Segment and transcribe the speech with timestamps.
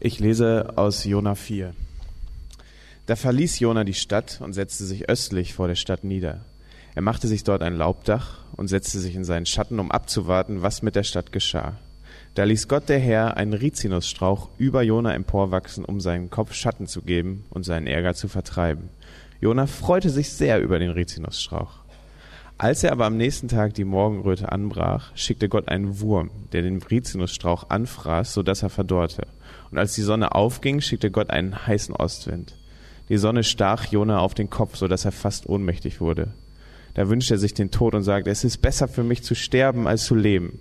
[0.00, 1.74] Ich lese aus Jona 4.
[3.06, 6.44] Da verließ Jona die Stadt und setzte sich östlich vor der Stadt nieder.
[6.94, 10.82] Er machte sich dort ein Laubdach und setzte sich in seinen Schatten, um abzuwarten, was
[10.82, 11.78] mit der Stadt geschah.
[12.36, 17.02] Da ließ Gott der Herr einen Rizinusstrauch über Jona emporwachsen, um seinem Kopf Schatten zu
[17.02, 18.90] geben und seinen Ärger zu vertreiben.
[19.40, 21.80] Jona freute sich sehr über den Rizinusstrauch.
[22.60, 26.82] Als er aber am nächsten Tag die Morgenröte anbrach, schickte Gott einen Wurm, der den
[26.82, 29.28] Rizinusstrauch anfraß, so dass er verdorrte.
[29.70, 32.56] Und als die Sonne aufging, schickte Gott einen heißen Ostwind.
[33.10, 36.34] Die Sonne stach Jona auf den Kopf, so dass er fast ohnmächtig wurde.
[36.94, 39.86] Da wünschte er sich den Tod und sagte, es ist besser für mich zu sterben
[39.86, 40.58] als zu leben.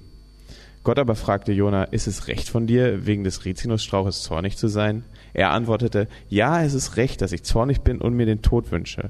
[0.83, 5.03] Gott aber fragte Jona, ist es recht von dir, wegen des Rizinusstrauches zornig zu sein?
[5.33, 9.09] Er antwortete, ja, es ist recht, dass ich zornig bin und mir den Tod wünsche.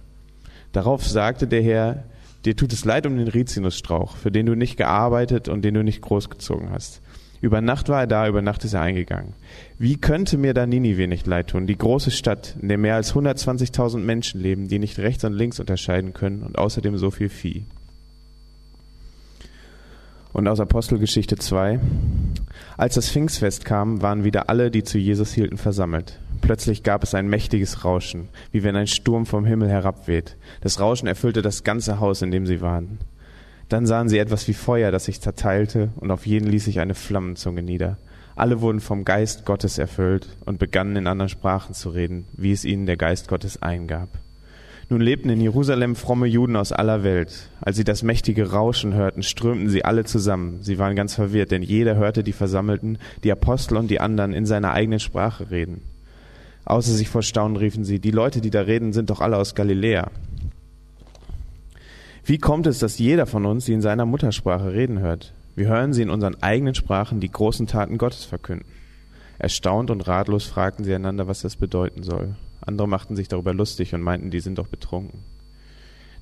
[0.72, 2.06] Darauf sagte der Herr,
[2.48, 5.84] Dir tut es leid um den Rizinusstrauch, für den du nicht gearbeitet und den du
[5.84, 7.02] nicht großgezogen hast.
[7.42, 9.34] Über Nacht war er da, über Nacht ist er eingegangen.
[9.78, 13.14] Wie könnte mir da Ninive nicht leid tun, die große Stadt, in der mehr als
[13.14, 17.66] 120.000 Menschen leben, die nicht rechts und links unterscheiden können und außerdem so viel Vieh?
[20.32, 21.82] Und aus Apostelgeschichte 2.
[22.78, 26.22] Als das Pfingstfest kam, waren wieder alle, die zu Jesus hielten, versammelt.
[26.42, 30.38] Plötzlich gab es ein mächtiges Rauschen, wie wenn ein Sturm vom Himmel herabweht.
[30.62, 33.00] Das Rauschen erfüllte das ganze Haus, in dem sie waren.
[33.70, 36.96] Dann sahen sie etwas wie Feuer, das sich zerteilte, und auf jeden ließ sich eine
[36.96, 37.98] Flammenzunge nieder.
[38.36, 42.66] Alle wurden vom Geist Gottes erfüllt und begannen in anderen Sprachen zu reden, wie es
[42.66, 44.10] ihnen der Geist Gottes eingab.
[44.90, 47.50] Nun lebten in Jerusalem fromme Juden aus aller Welt.
[47.60, 50.60] Als sie das mächtige Rauschen hörten, strömten sie alle zusammen.
[50.62, 54.46] Sie waren ganz verwirrt, denn jeder hörte die Versammelten, die Apostel und die anderen in
[54.46, 55.82] seiner eigenen Sprache reden.
[56.68, 59.56] Außer sich vor Staunen riefen sie, die Leute, die da reden, sind doch alle aus
[59.56, 60.12] Galiläa.
[62.26, 65.34] Wie kommt es, dass jeder von uns sie in seiner Muttersprache reden hört?
[65.56, 68.68] Wir hören sie in unseren eigenen Sprachen die großen Taten Gottes verkünden.
[69.40, 72.36] Erstaunt und ratlos fragten sie einander, was das bedeuten soll.
[72.60, 75.24] Andere machten sich darüber lustig und meinten, die sind doch betrunken.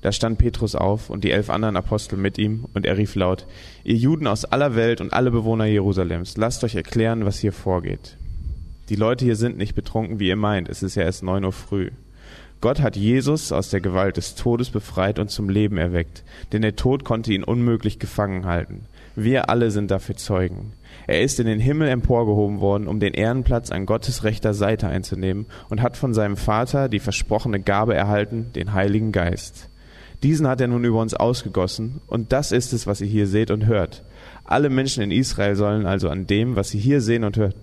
[0.00, 3.48] Da stand Petrus auf und die elf anderen Apostel mit ihm, und er rief laut,
[3.82, 8.16] Ihr Juden aus aller Welt und alle Bewohner Jerusalems, lasst euch erklären, was hier vorgeht.
[8.88, 10.68] Die Leute hier sind nicht betrunken, wie ihr meint.
[10.68, 11.90] Es ist ja erst neun Uhr früh.
[12.60, 16.76] Gott hat Jesus aus der Gewalt des Todes befreit und zum Leben erweckt, denn der
[16.76, 18.86] Tod konnte ihn unmöglich gefangen halten.
[19.14, 20.72] Wir alle sind dafür Zeugen.
[21.06, 25.46] Er ist in den Himmel emporgehoben worden, um den Ehrenplatz an Gottes rechter Seite einzunehmen
[25.68, 29.68] und hat von seinem Vater die versprochene Gabe erhalten, den Heiligen Geist.
[30.22, 33.50] Diesen hat er nun über uns ausgegossen, und das ist es, was ihr hier seht
[33.50, 34.02] und hört.
[34.44, 37.54] Alle Menschen in Israel sollen also an dem, was sie hier sehen und hören,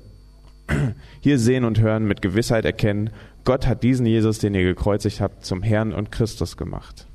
[1.19, 3.09] hier sehen und hören, mit Gewissheit erkennen,
[3.43, 7.07] Gott hat diesen Jesus, den ihr gekreuzigt habt, zum Herrn und Christus gemacht.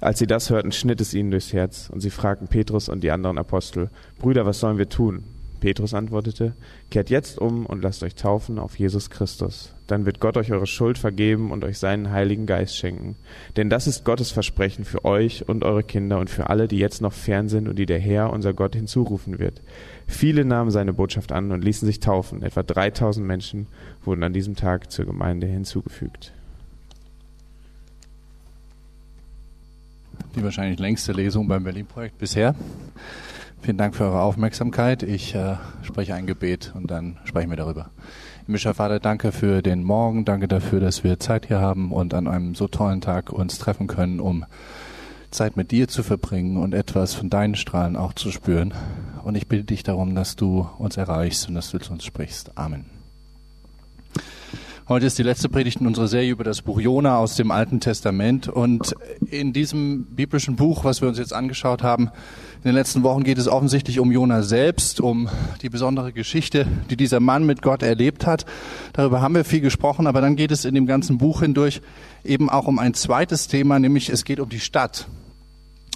[0.00, 3.12] Als sie das hörten, schnitt es ihnen durchs Herz, und sie fragten Petrus und die
[3.12, 5.22] anderen Apostel, Brüder, was sollen wir tun?
[5.62, 6.56] Petrus antwortete,
[6.90, 9.72] Kehrt jetzt um und lasst euch taufen auf Jesus Christus.
[9.86, 13.14] Dann wird Gott euch eure Schuld vergeben und euch seinen Heiligen Geist schenken.
[13.56, 17.00] Denn das ist Gottes Versprechen für euch und eure Kinder und für alle, die jetzt
[17.00, 19.62] noch fern sind und die der Herr, unser Gott, hinzurufen wird.
[20.08, 22.42] Viele nahmen seine Botschaft an und ließen sich taufen.
[22.42, 23.68] Etwa 3000 Menschen
[24.04, 26.32] wurden an diesem Tag zur Gemeinde hinzugefügt.
[30.34, 32.56] Die wahrscheinlich längste Lesung beim Berlin-Projekt bisher.
[33.62, 35.04] Vielen Dank für eure Aufmerksamkeit.
[35.04, 37.90] Ich äh, spreche ein Gebet und dann sprechen wir darüber.
[38.44, 42.26] Himmlischer Vater, danke für den Morgen, danke dafür, dass wir Zeit hier haben und an
[42.26, 44.44] einem so tollen Tag uns treffen können, um
[45.30, 48.74] Zeit mit dir zu verbringen und etwas von deinen Strahlen auch zu spüren.
[49.22, 52.58] Und ich bitte dich darum, dass du uns erreichst und dass du zu uns sprichst.
[52.58, 52.91] Amen.
[54.88, 57.78] Heute ist die letzte Predigt in unserer Serie über das Buch Jona aus dem Alten
[57.78, 58.48] Testament.
[58.48, 58.96] Und
[59.30, 62.10] in diesem biblischen Buch, was wir uns jetzt angeschaut haben,
[62.56, 65.28] in den letzten Wochen geht es offensichtlich um Jona selbst, um
[65.62, 68.44] die besondere Geschichte, die dieser Mann mit Gott erlebt hat.
[68.92, 71.80] Darüber haben wir viel gesprochen, aber dann geht es in dem ganzen Buch hindurch
[72.24, 75.06] eben auch um ein zweites Thema, nämlich es geht um die Stadt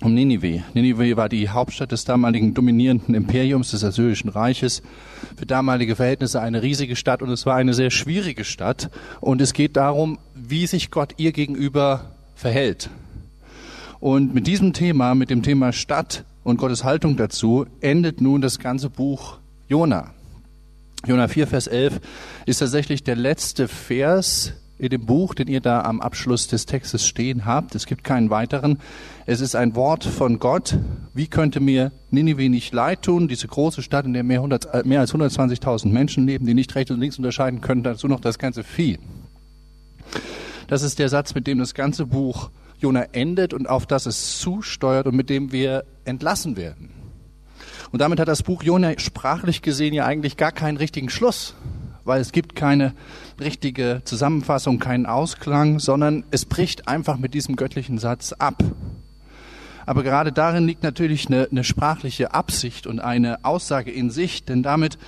[0.02, 0.62] um Ninive.
[0.74, 4.82] Ninive war die Hauptstadt des damaligen dominierenden Imperiums des Assyrischen Reiches.
[5.36, 8.90] Für damalige Verhältnisse eine riesige Stadt und es war eine sehr schwierige Stadt.
[9.20, 12.90] Und es geht darum, wie sich Gott ihr gegenüber verhält.
[13.98, 18.58] Und mit diesem Thema, mit dem Thema Stadt und Gottes Haltung dazu, endet nun das
[18.58, 19.38] ganze Buch
[19.68, 20.10] Jona.
[21.06, 22.00] Jona 4, Vers 11
[22.46, 27.06] ist tatsächlich der letzte Vers in dem Buch, den ihr da am Abschluss des Textes
[27.06, 27.74] stehen habt.
[27.74, 28.78] Es gibt keinen weiteren.
[29.24, 30.78] Es ist ein Wort von Gott.
[31.14, 33.28] Wie könnte mir Ninive nicht leid tun?
[33.28, 36.74] Diese große Stadt, in der mehr, 100, äh, mehr als 120.000 Menschen leben, die nicht
[36.74, 38.98] rechts und links unterscheiden können, dazu noch das ganze Vieh.
[40.68, 44.38] Das ist der Satz, mit dem das ganze Buch Jona endet und auf das es
[44.38, 46.90] zusteuert und mit dem wir entlassen werden.
[47.92, 51.54] Und damit hat das Buch Jona sprachlich gesehen ja eigentlich gar keinen richtigen Schluss.
[52.06, 52.94] Weil es gibt keine
[53.40, 58.62] richtige Zusammenfassung, keinen Ausklang, sondern es bricht einfach mit diesem göttlichen Satz ab.
[59.84, 64.62] Aber gerade darin liegt natürlich eine, eine sprachliche Absicht und eine Aussage in sich, denn
[64.62, 64.98] damit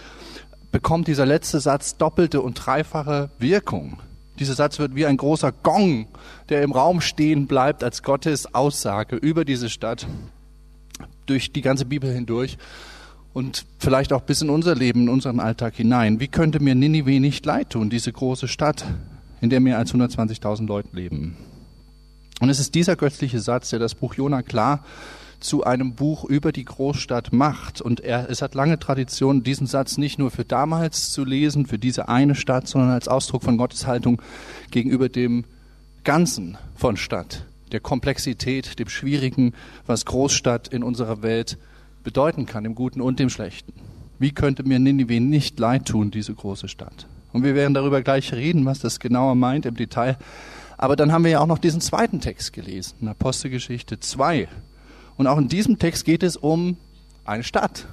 [0.70, 3.98] bekommt dieser letzte Satz doppelte und dreifache Wirkung.
[4.38, 6.06] Dieser Satz wird wie ein großer Gong,
[6.48, 10.06] der im Raum stehen bleibt als Gottes Aussage über diese Stadt
[11.26, 12.56] durch die ganze Bibel hindurch
[13.38, 16.18] und vielleicht auch bis in unser Leben, in unseren Alltag hinein.
[16.18, 18.84] Wie könnte mir Ninive nicht leid tun, diese große Stadt,
[19.40, 21.36] in der mehr als 120.000 Leute leben?
[22.40, 24.84] Und es ist dieser göttliche Satz, der das Buch Jona klar
[25.38, 27.80] zu einem Buch über die Großstadt macht.
[27.80, 31.78] Und er, es hat lange Tradition, diesen Satz nicht nur für damals zu lesen, für
[31.78, 34.20] diese eine Stadt, sondern als Ausdruck von Gottes Haltung
[34.72, 35.44] gegenüber dem
[36.02, 39.54] Ganzen von Stadt, der Komplexität, dem Schwierigen,
[39.86, 41.56] was Großstadt in unserer Welt
[42.08, 43.74] bedeuten kann, im Guten und im Schlechten.
[44.18, 47.06] Wie könnte mir Ninive nicht leid tun, diese große Stadt?
[47.34, 50.16] Und wir werden darüber gleich reden, was das genauer meint im Detail.
[50.78, 54.48] Aber dann haben wir ja auch noch diesen zweiten Text gelesen, Apostelgeschichte 2.
[55.18, 56.78] Und auch in diesem Text geht es um
[57.26, 57.84] eine Stadt.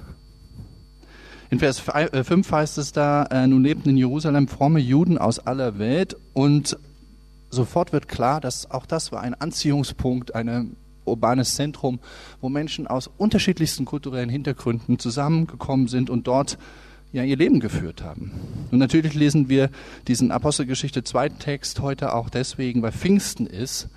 [1.50, 5.40] In Vers 5 äh, heißt es da, äh, nun lebten in Jerusalem fromme Juden aus
[5.40, 6.78] aller Welt und
[7.50, 10.74] sofort wird klar, dass auch das war ein Anziehungspunkt, ein
[11.06, 11.98] urbanes Zentrum,
[12.40, 16.58] wo Menschen aus unterschiedlichsten kulturellen Hintergründen zusammengekommen sind und dort
[17.12, 18.32] ja ihr Leben geführt haben.
[18.70, 19.70] Und natürlich lesen wir
[20.08, 23.88] diesen Apostelgeschichte zweiten Text heute auch deswegen, weil Pfingsten ist.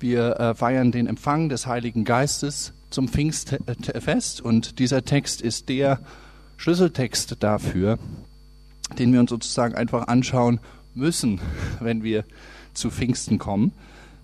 [0.00, 6.00] Wir äh, feiern den Empfang des Heiligen Geistes zum Pfingstfest und dieser Text ist der
[6.56, 7.98] Schlüsseltext dafür,
[8.98, 10.60] den wir uns sozusagen einfach anschauen
[10.94, 11.40] müssen,
[11.80, 12.24] wenn wir
[12.74, 13.72] zu Pfingsten kommen.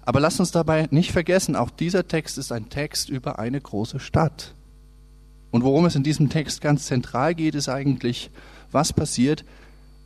[0.07, 4.01] Aber lasst uns dabei nicht vergessen, auch dieser Text ist ein Text über eine große
[4.01, 4.55] Stadt.
[5.51, 8.31] Und worum es in diesem Text ganz zentral geht, ist eigentlich,
[8.71, 9.45] was passiert,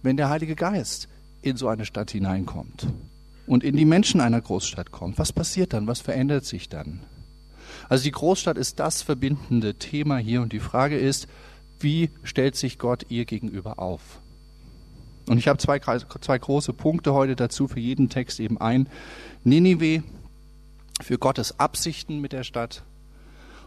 [0.03, 1.09] wenn der Heilige Geist
[1.43, 2.87] in so eine Stadt hineinkommt
[3.47, 5.19] und in die Menschen einer Großstadt kommt.
[5.19, 5.87] Was passiert dann?
[5.87, 7.01] Was verändert sich dann?
[7.89, 11.27] Also die Großstadt ist das verbindende Thema hier und die Frage ist,
[11.81, 14.21] wie stellt sich Gott ihr gegenüber auf?
[15.29, 18.89] Und ich habe zwei, zwei große Punkte heute dazu, für jeden Text eben ein.
[19.45, 20.03] Ninive
[21.01, 22.83] für Gottes Absichten mit der Stadt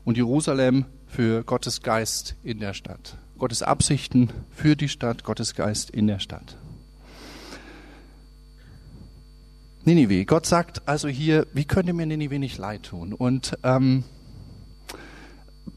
[0.04, 3.18] und Jerusalem für Gottes Geist in der Stadt.
[3.38, 6.58] Gottes Absichten für die Stadt, Gottes Geist in der Stadt.
[9.84, 10.25] Ninive.
[10.25, 13.13] Gott sagt also hier, wie könnte mir Ninive nicht leid tun?
[13.13, 14.04] Und ähm,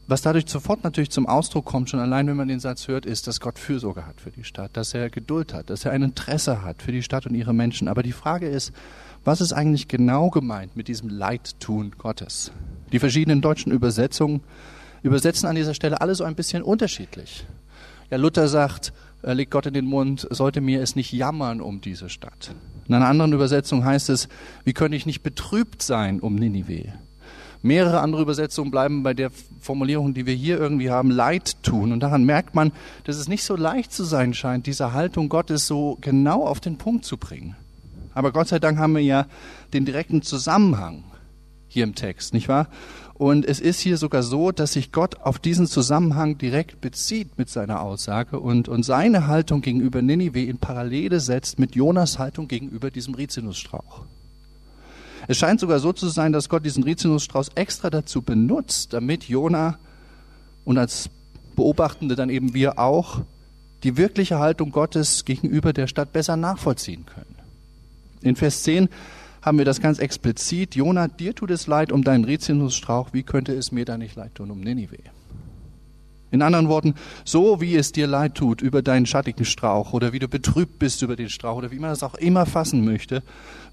[0.07, 3.27] was dadurch sofort natürlich zum Ausdruck kommt, schon allein wenn man den Satz hört, ist,
[3.27, 6.63] dass Gott Fürsorge hat für die Stadt, dass er Geduld hat, dass er ein Interesse
[6.63, 7.87] hat für die Stadt und ihre Menschen.
[7.87, 8.71] Aber die Frage ist,
[9.23, 12.51] was ist eigentlich genau gemeint mit diesem Leidtun Gottes?
[12.91, 14.41] Die verschiedenen deutschen Übersetzungen
[15.01, 17.45] übersetzen an dieser Stelle alle so ein bisschen unterschiedlich.
[18.11, 18.93] Ja, Luther sagt,
[19.23, 22.53] er legt Gott in den Mund, sollte mir es nicht jammern um diese Stadt.
[22.87, 24.29] In einer anderen Übersetzung heißt es,
[24.63, 26.93] wie könnte ich nicht betrübt sein um Ninive?
[27.65, 31.91] Mehrere andere Übersetzungen bleiben bei der Formulierung, die wir hier irgendwie haben, Leid tun.
[31.91, 32.71] Und daran merkt man,
[33.05, 36.77] dass es nicht so leicht zu sein scheint, diese Haltung Gottes so genau auf den
[36.77, 37.55] Punkt zu bringen.
[38.13, 39.25] Aber Gott sei Dank haben wir ja
[39.73, 41.05] den direkten Zusammenhang
[41.67, 42.67] hier im Text, nicht wahr?
[43.15, 47.49] Und es ist hier sogar so, dass sich Gott auf diesen Zusammenhang direkt bezieht mit
[47.49, 52.91] seiner Aussage und, und seine Haltung gegenüber Ninive in Parallele setzt mit Jonas Haltung gegenüber
[52.91, 54.05] diesem Rizinusstrauch.
[55.27, 59.79] Es scheint sogar so zu sein, dass Gott diesen Rizinusstrauß extra dazu benutzt, damit Jona
[60.63, 61.09] und als
[61.55, 63.21] Beobachtende dann eben wir auch
[63.83, 67.35] die wirkliche Haltung Gottes gegenüber der Stadt besser nachvollziehen können.
[68.21, 68.89] In Vers 10
[69.41, 70.75] haben wir das ganz explizit.
[70.75, 73.13] Jona, dir tut es leid um deinen Rizinusstrauch.
[73.13, 74.97] Wie könnte es mir da nicht leid tun um Ninive?
[76.35, 80.19] In anderen Worten, so wie es dir leid tut über deinen schattigen Strauch oder wie
[80.19, 83.23] du betrübt bist über den Strauch oder wie man das auch immer fassen möchte,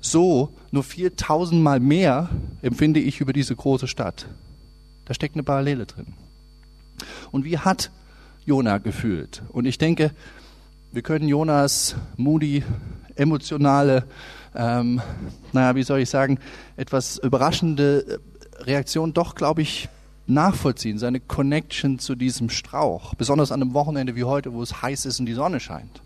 [0.00, 2.31] so nur viel tausendmal mehr
[2.62, 4.26] empfinde ich über diese große Stadt.
[5.04, 6.07] Da steckt eine Parallele drin.
[7.31, 7.90] Und wie hat
[8.47, 9.42] Jona gefühlt?
[9.50, 10.12] Und ich denke,
[10.92, 12.62] wir können Jonas moody,
[13.16, 14.04] emotionale
[14.54, 15.00] ähm,
[15.52, 16.38] naja, wie soll ich sagen,
[16.76, 18.21] etwas überraschende
[18.61, 19.88] Reaktion doch, glaube ich,
[20.26, 25.07] nachvollziehen, seine Connection zu diesem Strauch, besonders an einem Wochenende wie heute, wo es heiß
[25.07, 26.02] ist und die Sonne scheint.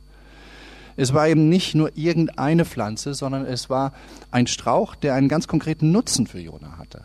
[0.97, 3.93] Es war eben nicht nur irgendeine Pflanze, sondern es war
[4.31, 7.03] ein Strauch, der einen ganz konkreten Nutzen für Jona hatte,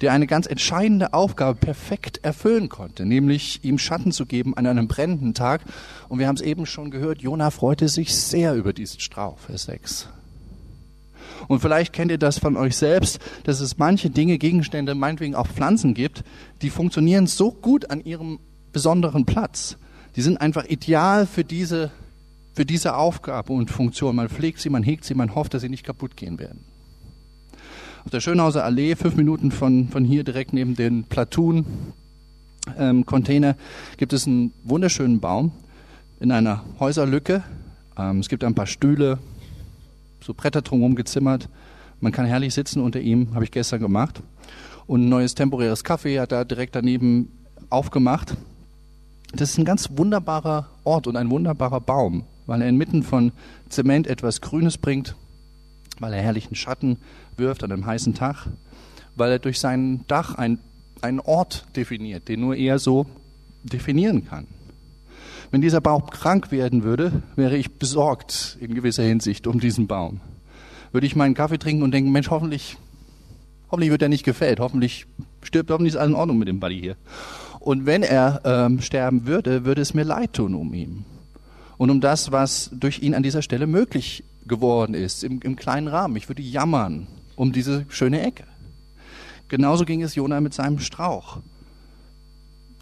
[0.00, 4.88] der eine ganz entscheidende Aufgabe perfekt erfüllen konnte, nämlich ihm Schatten zu geben an einem
[4.88, 5.62] brennenden Tag.
[6.08, 9.64] Und wir haben es eben schon gehört, Jona freute sich sehr über diesen Strauch, Vers
[9.64, 10.08] 6.
[11.48, 15.46] Und vielleicht kennt ihr das von euch selbst, dass es manche Dinge, Gegenstände, meinetwegen auch
[15.46, 16.24] Pflanzen gibt,
[16.62, 18.38] die funktionieren so gut an ihrem
[18.72, 19.76] besonderen Platz.
[20.16, 21.90] Die sind einfach ideal für diese
[22.56, 24.16] für diese Aufgabe und Funktion.
[24.16, 26.64] Man pflegt sie, man hegt sie, man hofft, dass sie nicht kaputt gehen werden.
[28.04, 31.66] Auf der Schönhauser Allee, fünf Minuten von, von hier direkt neben den Platoon,
[32.78, 33.56] ähm, Container,
[33.98, 35.52] gibt es einen wunderschönen Baum
[36.18, 37.42] in einer Häuserlücke.
[37.98, 39.18] Ähm, es gibt ein paar Stühle,
[40.26, 41.48] so Bretter drumherum gezimmert.
[42.00, 44.20] Man kann herrlich sitzen unter ihm, habe ich gestern gemacht.
[44.88, 47.30] Und ein neues temporäres Café hat da direkt daneben
[47.70, 48.36] aufgemacht.
[49.32, 53.30] Das ist ein ganz wunderbarer Ort und ein wunderbarer Baum, weil er inmitten von
[53.68, 55.14] Zement etwas Grünes bringt,
[56.00, 56.98] weil er herrlichen Schatten
[57.36, 58.48] wirft an einem heißen Tag,
[59.14, 60.58] weil er durch sein Dach ein,
[61.02, 63.06] einen Ort definiert, den nur er so
[63.62, 64.46] definieren kann.
[65.56, 70.20] Wenn dieser Baum krank werden würde, wäre ich besorgt in gewisser Hinsicht um diesen Baum.
[70.92, 72.76] Würde ich meinen Kaffee trinken und denken, Mensch, hoffentlich,
[73.70, 75.06] hoffentlich wird er nicht gefällt, hoffentlich
[75.40, 76.96] stirbt, hoffentlich ist alles in Ordnung mit dem Buddy hier.
[77.58, 81.06] Und wenn er ähm, sterben würde, würde es mir leid tun um ihn.
[81.78, 85.88] Und um das, was durch ihn an dieser Stelle möglich geworden ist, im, im kleinen
[85.88, 86.16] Rahmen.
[86.16, 88.44] Ich würde jammern um diese schöne Ecke.
[89.48, 91.38] Genauso ging es Jona mit seinem Strauch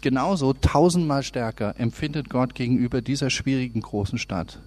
[0.05, 4.59] genauso tausendmal stärker empfindet Gott gegenüber dieser schwierigen großen Stadt.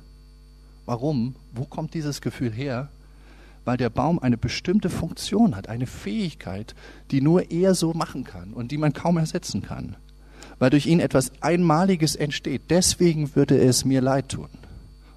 [0.84, 1.36] Warum?
[1.54, 2.88] Wo kommt dieses Gefühl her?
[3.64, 6.74] Weil der Baum eine bestimmte Funktion hat, eine Fähigkeit,
[7.12, 9.94] die nur er so machen kann und die man kaum ersetzen kann.
[10.58, 12.62] Weil durch ihn etwas Einmaliges entsteht.
[12.68, 14.48] Deswegen würde es mir leid tun.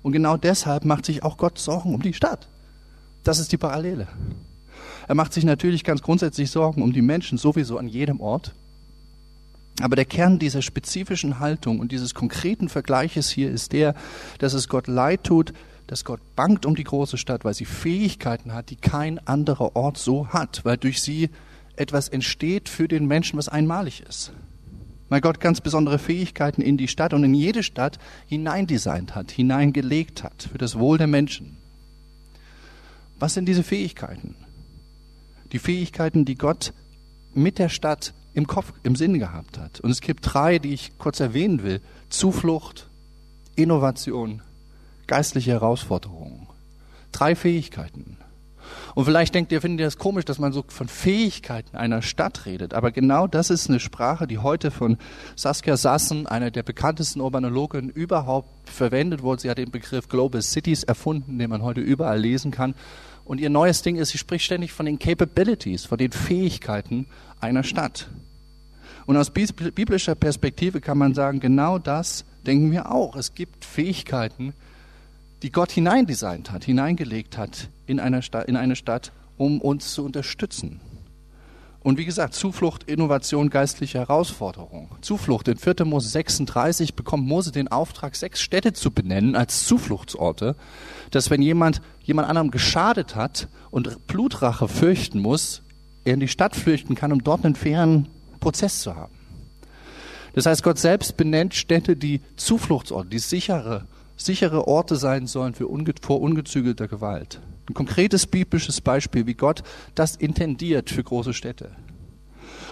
[0.03, 2.47] Und genau deshalb macht sich auch Gott Sorgen um die Stadt.
[3.23, 4.07] Das ist die Parallele.
[5.07, 8.53] Er macht sich natürlich ganz grundsätzlich Sorgen um die Menschen sowieso an jedem Ort,
[9.83, 13.95] aber der Kern dieser spezifischen Haltung und dieses konkreten Vergleiches hier ist der,
[14.39, 15.53] dass es Gott leid tut,
[15.88, 19.97] dass Gott bangt um die große Stadt, weil sie Fähigkeiten hat, die kein anderer Ort
[19.97, 21.29] so hat, weil durch sie
[21.75, 24.31] etwas entsteht für den Menschen, was einmalig ist.
[25.09, 30.23] Weil Gott ganz besondere Fähigkeiten in die Stadt und in jede Stadt hineindesignt hat, hineingelegt
[30.23, 31.57] hat, für das Wohl der Menschen.
[33.19, 34.35] Was sind diese Fähigkeiten?
[35.51, 36.73] Die Fähigkeiten, die Gott
[37.33, 39.79] mit der Stadt im Kopf, im Sinn gehabt hat.
[39.79, 41.81] Und es gibt drei, die ich kurz erwähnen will.
[42.09, 42.88] Zuflucht,
[43.55, 44.41] Innovation,
[45.07, 46.47] geistliche Herausforderungen.
[47.11, 48.17] Drei Fähigkeiten.
[48.95, 52.45] Und vielleicht denkt ihr, findet ihr das komisch, dass man so von Fähigkeiten einer Stadt
[52.45, 52.73] redet.
[52.73, 54.97] Aber genau das ist eine Sprache, die heute von
[55.35, 59.41] Saskia Sassen, einer der bekanntesten Urbanologen überhaupt verwendet wurde.
[59.41, 62.75] Sie hat den Begriff Global Cities erfunden, den man heute überall lesen kann.
[63.23, 67.07] Und ihr neues Ding ist, sie spricht ständig von den Capabilities, von den Fähigkeiten
[67.41, 68.07] einer Stadt.
[69.05, 73.15] Und aus biblischer Perspektive kann man sagen, genau das denken wir auch.
[73.15, 74.53] Es gibt Fähigkeiten,
[75.41, 80.05] die Gott hineindesignt hat, hineingelegt hat in, einer Stadt, in eine Stadt, um uns zu
[80.05, 80.79] unterstützen.
[81.83, 84.89] Und wie gesagt, Zuflucht, Innovation, geistliche Herausforderung.
[85.01, 85.48] Zuflucht.
[85.48, 85.83] In 4.
[85.86, 90.55] Mose 36 bekommt Mose den Auftrag, sechs Städte zu benennen als Zufluchtsorte,
[91.10, 95.63] dass wenn jemand jemand anderem geschadet hat und Blutrache fürchten muss,
[96.03, 98.08] er in die Stadt flüchten kann, um dort einen fairen
[98.39, 99.13] Prozess zu haben.
[100.34, 105.67] Das heißt, Gott selbst benennt Städte, die Zufluchtsorte, die sichere, sichere Orte sein sollen für
[105.67, 107.39] unge vor ungezügelter Gewalt.
[107.70, 111.72] Ein konkretes biblisches Beispiel, wie Gott das intendiert für große Städte.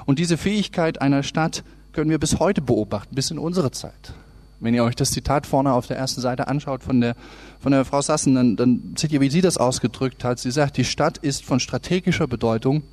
[0.05, 4.13] Und diese Fähigkeit einer Stadt können wir bis heute beobachten, bis in unsere Zeit.
[4.61, 7.15] Wenn ihr euch das Zitat vorne auf der ersten Seite anschaut von der,
[7.59, 10.39] von der Frau Sassen, dann, dann seht ihr, wie sie das ausgedrückt hat.
[10.39, 12.83] Sie sagt, die Stadt ist von strategischer Bedeutung,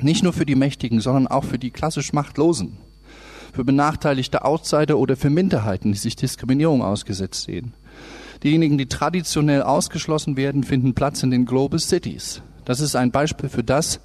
[0.00, 2.78] nicht nur für die Mächtigen, sondern auch für die klassisch Machtlosen,
[3.52, 7.74] für benachteiligte Outsider oder für Minderheiten, die sich Diskriminierung ausgesetzt sehen.
[8.42, 12.42] Diejenigen, die traditionell ausgeschlossen werden, finden Platz in den Global Cities.
[12.64, 14.00] Das ist ein Beispiel für das,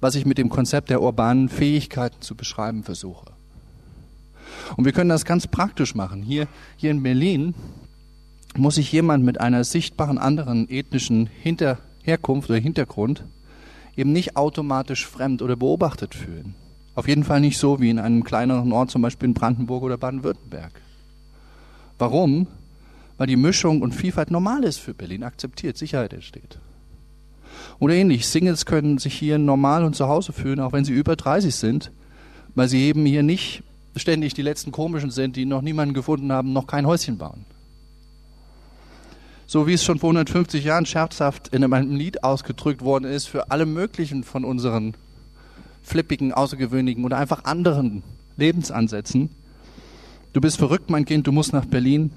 [0.00, 3.26] was ich mit dem Konzept der urbanen Fähigkeiten zu beschreiben versuche.
[4.76, 6.22] Und wir können das ganz praktisch machen.
[6.22, 7.54] Hier, hier in Berlin
[8.56, 13.24] muss sich jemand mit einer sichtbaren anderen ethnischen Hinter Herkunft oder Hintergrund
[13.96, 16.54] eben nicht automatisch fremd oder beobachtet fühlen.
[16.94, 19.98] Auf jeden Fall nicht so wie in einem kleineren Ort, zum Beispiel in Brandenburg oder
[19.98, 20.80] Baden-Württemberg.
[21.98, 22.46] Warum?
[23.18, 26.58] weil die Mischung und Vielfalt normal ist für Berlin, akzeptiert, Sicherheit entsteht.
[27.78, 31.16] Oder ähnlich, Singles können sich hier normal und zu Hause fühlen, auch wenn sie über
[31.16, 31.90] 30 sind,
[32.54, 33.62] weil sie eben hier nicht
[33.96, 37.44] ständig die letzten Komischen sind, die noch niemanden gefunden haben, noch kein Häuschen bauen.
[39.48, 43.50] So wie es schon vor 150 Jahren scherzhaft in einem Lied ausgedrückt worden ist für
[43.52, 44.94] alle möglichen von unseren
[45.84, 48.02] flippigen, außergewöhnlichen oder einfach anderen
[48.36, 49.30] Lebensansätzen.
[50.32, 52.10] Du bist verrückt, mein Kind, du musst nach Berlin.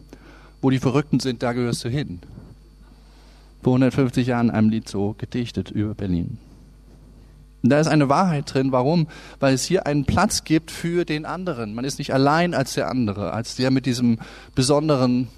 [0.62, 2.20] Wo die Verrückten sind, da gehörst du hin.
[3.62, 6.38] Vor 150 Jahren einem Lied so gedichtet über Berlin.
[7.62, 8.72] Und da ist eine Wahrheit drin.
[8.72, 9.08] Warum?
[9.40, 11.76] Weil es hier einen Platz gibt für den anderen.
[11.76, 14.18] Man ist nicht allein als der andere, als der mit diesem
[14.56, 15.30] besonderen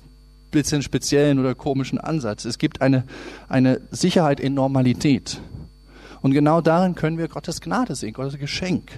[0.52, 2.46] bisschen speziellen oder komischen Ansatz.
[2.46, 3.04] Es gibt eine,
[3.48, 5.42] eine Sicherheit in Normalität.
[6.22, 8.92] Und genau darin können wir Gottes Gnade sehen, Gottes Geschenk.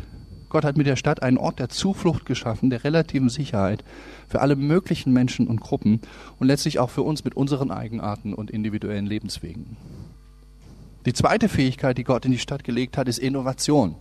[0.50, 3.84] Gott hat mit der Stadt einen Ort der Zuflucht geschaffen, der relativen Sicherheit
[4.28, 6.02] für alle möglichen Menschen und Gruppen
[6.38, 9.78] und letztlich auch für uns mit unseren Eigenarten und individuellen Lebenswegen.
[11.08, 13.96] Die zweite Fähigkeit, die Gott in die Stadt gelegt hat, ist Innovation.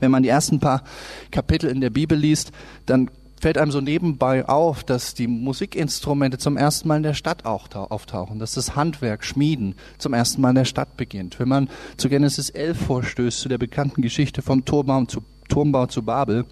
[0.00, 0.82] Wenn man die ersten paar
[1.30, 2.50] Kapitel in der Bibel liest,
[2.86, 3.10] dann
[3.42, 8.38] fällt einem so nebenbei auf, dass die Musikinstrumente zum ersten Mal in der Stadt auftauchen,
[8.38, 11.40] dass das Handwerk, Schmieden zum ersten Mal in der Stadt beginnt.
[11.40, 16.04] Wenn man zu Genesis 11 vorstößt, zu der bekannten Geschichte vom Turmbau zu Turmbau zu
[16.04, 16.46] Babel,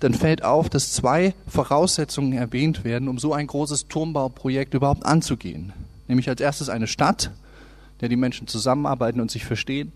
[0.00, 5.72] dann fällt auf, dass zwei Voraussetzungen erwähnt werden, um so ein großes Turmbauprojekt überhaupt anzugehen.
[6.08, 7.30] Nämlich als erstes eine Stadt,
[8.00, 9.92] der die Menschen zusammenarbeiten und sich verstehen.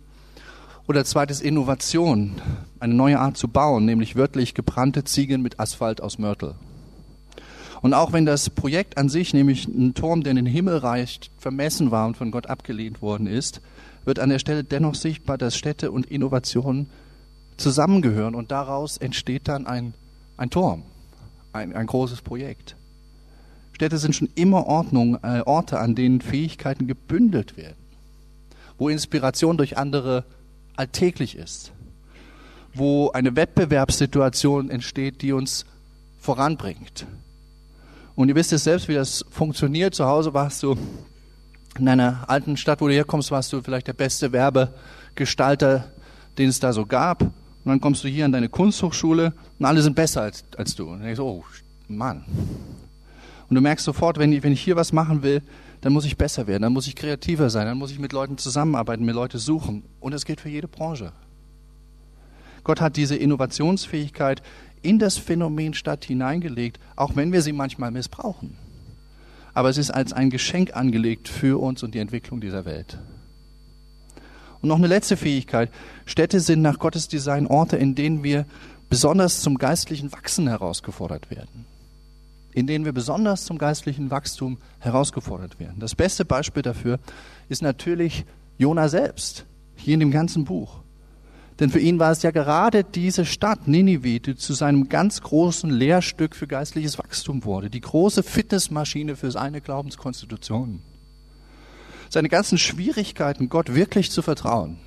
[0.89, 2.33] Oder zweites Innovation,
[2.81, 6.55] eine neue Art zu bauen, nämlich wörtlich gebrannte Ziegel mit Asphalt aus Mörtel.
[7.83, 11.31] Und auch wenn das Projekt an sich, nämlich ein Turm, der in den Himmel reicht,
[11.37, 13.61] vermessen war und von Gott abgelehnt worden ist,
[14.07, 16.89] wird an der Stelle dennoch sichtbar, dass Städte und Innovationen
[17.59, 19.93] zusammengehören und daraus entsteht dann ein,
[20.39, 20.85] ein Turm,
[21.53, 22.77] ein, ein großes Projekt.
[23.75, 27.77] Städte sind schon immer Ordnung, äh, Orte, an denen Fähigkeiten gebündelt werden,
[28.79, 30.25] wo Inspiration durch andere
[30.79, 31.73] alltäglich ist,
[32.75, 35.67] wo eine Wettbewerbssituation entsteht, die uns
[36.21, 37.07] voranbringt.
[38.15, 39.95] Und ihr wisst es selbst, wie das funktioniert.
[39.95, 40.77] Zu Hause warst du
[41.79, 45.93] in einer alten Stadt, wo du herkommst, warst du vielleicht der beste Werbegestalter,
[46.37, 47.23] den es da so gab.
[47.23, 47.33] Und
[47.65, 50.89] dann kommst du hier an deine Kunsthochschule und alle sind besser als, als du.
[50.89, 51.45] Und denkst, oh,
[51.89, 52.25] Mann.
[53.49, 55.43] Und du merkst sofort, wenn ich, wenn ich hier was machen will,
[55.81, 58.37] dann muss ich besser werden, dann muss ich kreativer sein, dann muss ich mit Leuten
[58.37, 59.85] zusammenarbeiten, mir Leute suchen.
[60.01, 61.13] Und das gilt für jede Branche.
[62.65, 64.43] Gott hat diese Innovationsfähigkeit
[64.83, 68.57] in das Phänomen Stadt hineingelegt, auch wenn wir sie manchmal missbrauchen.
[69.55, 72.99] Aber es ist als ein Geschenk angelegt für uns und die Entwicklung dieser Welt.
[74.61, 75.71] Und noch eine letzte Fähigkeit.
[76.05, 78.45] Städte sind nach Gottes Design Orte, in denen wir
[78.91, 81.65] besonders zum geistlichen Wachsen herausgefordert werden.
[82.53, 85.81] In denen wir besonders zum geistlichen Wachstum herausgefordert werden.
[85.81, 86.99] Das beste Beispiel dafür
[87.49, 88.25] ist natürlich
[88.57, 89.45] Jona selbst,
[89.77, 90.81] hier in dem ganzen Buch.
[91.61, 95.71] Denn für ihn war es ja gerade diese Stadt Ninive, die zu seinem ganz großen
[95.71, 97.69] Lehrstück für geistliches Wachstum wurde.
[97.69, 100.83] Die große Fitnessmaschine für seine Glaubenskonstitution
[102.11, 104.79] seine ganzen Schwierigkeiten, Gott wirklich zu vertrauen.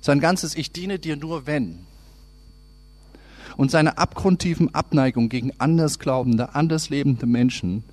[0.00, 1.86] Sein ganzes Ich diene dir nur wenn.
[3.60, 7.84] Und seine abgrundtiefen Abneigung gegen andersglaubende, anderslebende Menschen,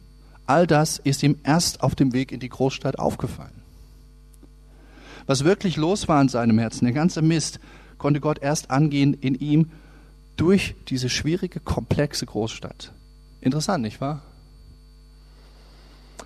[0.45, 3.51] all das ist ihm erst auf dem Weg in die Großstadt aufgefallen.
[5.25, 7.59] Was wirklich los war in seinem Herzen, der ganze Mist,
[7.97, 9.69] konnte Gott erst angehen in ihm
[10.37, 12.93] durch diese schwierige, komplexe Großstadt.
[13.41, 14.21] Interessant, nicht wahr?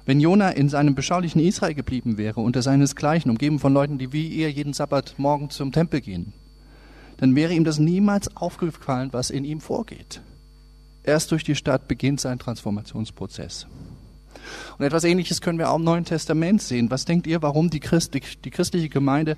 [0.06, 4.38] Wenn Jona in seinem beschaulichen Israel geblieben wäre, unter seinesgleichen, umgeben von Leuten, die wie
[4.38, 6.32] er jeden Sabbat morgen zum Tempel gehen,
[7.22, 10.20] dann wäre ihm das niemals aufgefallen, was in ihm vorgeht.
[11.04, 13.66] Erst durch die Stadt beginnt sein Transformationsprozess.
[14.78, 16.92] Und etwas Ähnliches können wir auch im Neuen Testament sehen.
[16.92, 19.38] Was denkt ihr, warum die, Christ, die, christliche Gemeinde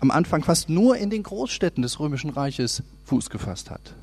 [0.00, 3.94] am Anfang fast nur in den Großstädten des Römischen Reiches Fuß gefasst hat?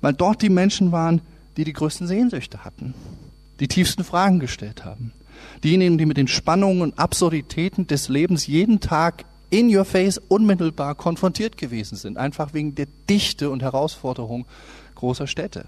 [0.00, 1.20] Weil dort die Menschen waren,
[1.58, 2.94] die die größten Sehnsüchte hatten
[3.60, 5.12] die tiefsten Fragen gestellt haben.
[5.64, 10.94] Diejenigen, die mit den Spannungen und Absurditäten des Lebens jeden Tag in your face unmittelbar
[10.94, 14.46] konfrontiert gewesen sind, einfach wegen der Dichte und Herausforderung
[14.94, 15.66] großer Städte.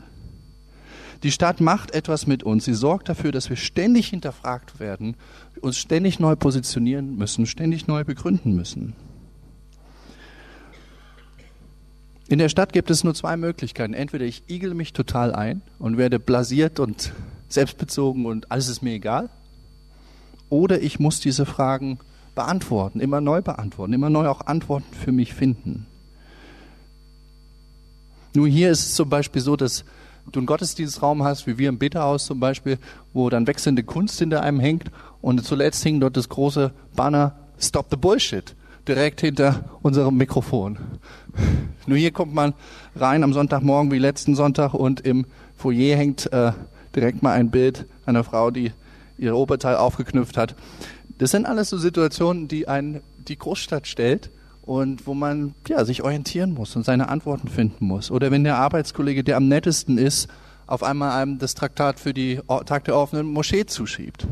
[1.22, 2.64] Die Stadt macht etwas mit uns.
[2.64, 5.16] Sie sorgt dafür, dass wir ständig hinterfragt werden,
[5.60, 8.94] uns ständig neu positionieren müssen, ständig neu begründen müssen.
[12.28, 13.94] In der Stadt gibt es nur zwei Möglichkeiten.
[13.94, 17.12] Entweder ich igel mich total ein und werde blasiert und
[17.48, 19.30] selbstbezogen und alles ist mir egal.
[20.50, 21.98] Oder ich muss diese Fragen
[22.38, 25.86] beantworten, immer neu beantworten, immer neu auch Antworten für mich finden.
[28.32, 29.84] Nun, hier ist es zum Beispiel so, dass
[30.30, 32.78] du einen Gottesdienstraum hast, wie wir im Bitterhaus zum Beispiel,
[33.12, 37.86] wo dann wechselnde Kunst hinter einem hängt und zuletzt hing dort das große Banner Stop
[37.90, 38.54] the Bullshit
[38.86, 40.78] direkt hinter unserem Mikrofon.
[41.86, 42.54] Nur hier kommt man
[42.94, 46.52] rein am Sonntagmorgen wie letzten Sonntag und im Foyer hängt äh,
[46.94, 48.70] direkt mal ein Bild einer Frau, die
[49.18, 50.54] ihr Oberteil aufgeknüpft hat.
[51.18, 54.30] Das sind alles so Situationen, die einen die Großstadt stellt
[54.62, 58.10] und wo man ja, sich orientieren muss und seine Antworten finden muss.
[58.10, 60.28] Oder wenn der Arbeitskollege, der am nettesten ist,
[60.66, 64.26] auf einmal einem das Traktat für die Tag der offenen Moschee zuschiebt.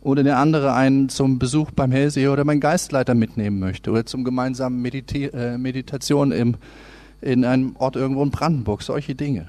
[0.00, 3.92] Oder der andere einen zum Besuch beim Hellseher oder beim Geistleiter mitnehmen möchte.
[3.92, 6.56] Oder zum gemeinsamen Medita äh, Meditation im,
[7.20, 8.82] in einem Ort irgendwo in Brandenburg.
[8.82, 9.48] Solche Dinge.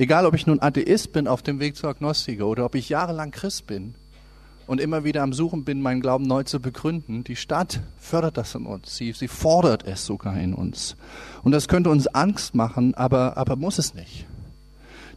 [0.00, 3.32] Egal, ob ich nun Atheist bin auf dem Weg zur Agnostiker oder ob ich jahrelang
[3.32, 3.96] Christ bin
[4.66, 8.54] und immer wieder am Suchen bin, meinen Glauben neu zu begründen, die Stadt fördert das
[8.54, 8.96] in uns.
[8.96, 10.96] Sie, sie fordert es sogar in uns.
[11.42, 14.24] Und das könnte uns Angst machen, aber, aber muss es nicht.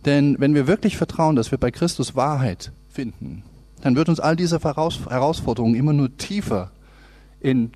[0.03, 3.43] Denn wenn wir wirklich vertrauen, dass wir bei Christus Wahrheit finden,
[3.79, 6.71] dann wird uns all diese Herausforderungen immer nur tiefer
[7.39, 7.71] in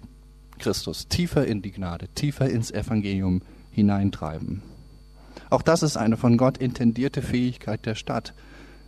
[0.60, 4.62] Christus, tiefer in die Gnade, tiefer ins Evangelium hineintreiben.
[5.50, 8.34] Auch das ist eine von Gott intendierte Fähigkeit der Stadt,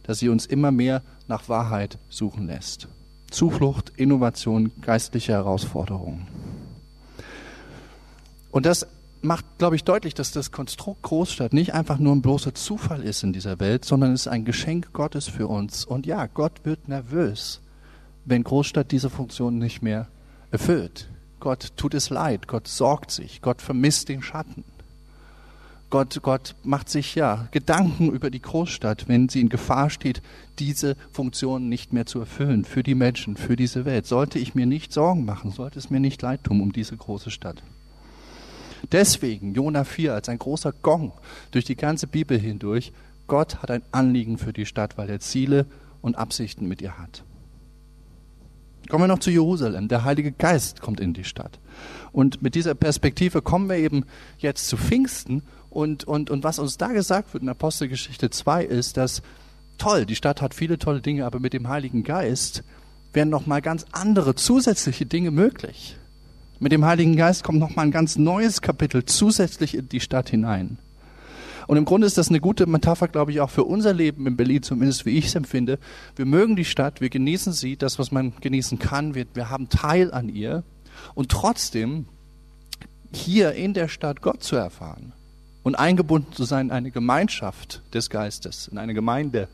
[0.04, 2.88] dass sie uns immer mehr nach Wahrheit suchen lässt.
[3.30, 6.28] Zuflucht, Innovation, geistliche Herausforderungen.
[8.52, 8.88] Und das
[9.22, 13.24] macht, glaube ich, deutlich, dass das Konstrukt Großstadt nicht einfach nur ein bloßer Zufall ist
[13.24, 15.86] in dieser Welt, sondern es ist ein Geschenk Gottes für uns.
[15.86, 17.62] Und ja, Gott wird nervös,
[18.26, 20.08] wenn Großstadt diese Funktion nicht mehr
[20.52, 21.10] erfüllt.
[21.40, 24.64] Gott tut es leid, Gott sorgt sich, Gott vermisst den Schatten.
[25.90, 30.22] Gott, Gott macht sich ja Gedanken über die Großstadt, wenn sie in Gefahr steht,
[30.60, 34.06] diese Funktion nicht mehr zu erfüllen für die Menschen, für diese Welt.
[34.06, 37.32] Sollte ich mir nicht Sorgen machen, sollte es mir nicht leid tun um diese große
[37.32, 37.64] Stadt.
[38.92, 41.12] Deswegen Jona 4 als ein großer Gong
[41.52, 42.94] durch die ganze Bibel hindurch.
[43.28, 45.66] Gott hat ein Anliegen für die Stadt, weil er Ziele
[46.02, 47.24] und Absichten mit ihr hat.
[48.90, 49.88] Kommen wir noch zu Jerusalem.
[49.88, 51.60] Der Heilige Geist kommt in die Stadt.
[52.12, 54.06] Und mit dieser Perspektive kommen wir eben
[54.40, 55.44] jetzt zu Pfingsten.
[55.70, 59.22] Und, und, und was uns da gesagt wird in Apostelgeschichte 2 ist, dass
[59.78, 62.64] toll, die Stadt hat viele tolle Dinge, aber mit dem Heiligen Geist
[63.14, 65.98] werden nochmal ganz andere zusätzliche Dinge möglich.
[66.60, 70.78] Mit dem Heiligen Geist kommt nochmal ein ganz neues Kapitel zusätzlich in die Stadt hinein.
[71.68, 74.36] Und im Grunde ist das eine gute Metapher, glaube ich, auch für unser Leben in
[74.36, 75.78] Berlin, zumindest wie ich es empfinde.
[76.16, 79.70] Wir mögen die Stadt, wir genießen sie, das, was man genießen kann, wir, wir haben
[79.70, 80.64] Teil an ihr.
[81.14, 82.08] Und trotzdem
[83.14, 85.14] hier in der Stadt Gott zu erfahren
[85.64, 89.48] und eingebunden zu sein in eine Gemeinschaft des Geistes, in eine Gemeinde,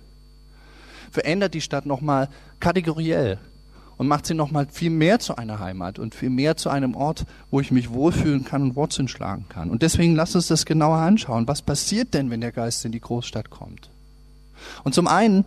[1.11, 3.39] verändert die Stadt nochmal kategoriell
[3.97, 7.25] und macht sie nochmal viel mehr zu einer Heimat und viel mehr zu einem Ort,
[7.49, 9.69] wo ich mich wohlfühlen kann und Wurzeln schlagen kann.
[9.69, 11.47] Und deswegen lass uns das genauer anschauen.
[11.47, 13.89] Was passiert denn, wenn der Geist in die Großstadt kommt?
[14.83, 15.45] Und zum einen,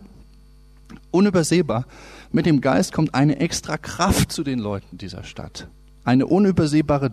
[1.11, 1.85] unübersehbar,
[2.31, 5.67] mit dem Geist kommt eine extra Kraft zu den Leuten dieser Stadt.
[6.03, 7.11] Eine unübersehbare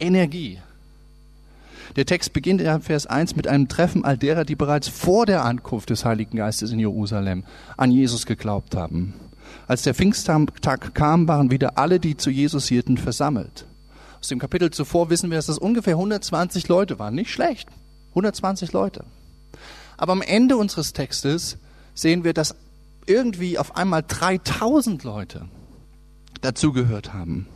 [0.00, 0.58] Energie.
[1.96, 5.44] Der Text beginnt in Vers 1 mit einem Treffen all derer, die bereits vor der
[5.44, 7.44] Ankunft des Heiligen Geistes in Jerusalem
[7.76, 9.14] an Jesus geglaubt haben.
[9.66, 13.66] Als der Pfingsttag kam, waren wieder alle, die zu Jesus hielten, versammelt.
[14.20, 17.14] Aus dem Kapitel zuvor wissen wir, dass das ungefähr 120 Leute waren.
[17.14, 17.68] Nicht schlecht.
[18.10, 19.04] 120 Leute.
[19.96, 21.58] Aber am Ende unseres Textes
[21.94, 22.54] sehen wir, dass
[23.06, 25.46] irgendwie auf einmal 3000 Leute
[26.40, 27.46] dazugehört haben.